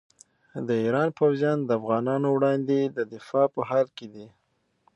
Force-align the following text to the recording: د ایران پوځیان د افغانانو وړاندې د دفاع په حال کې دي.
د 0.67 0.69
ایران 0.83 1.09
پوځیان 1.19 1.57
د 1.63 1.69
افغانانو 1.79 2.27
وړاندې 2.31 2.77
د 2.97 2.97
دفاع 3.13 3.45
په 3.55 3.59
حال 3.69 3.87
کې 3.97 4.07
دي. 4.13 4.27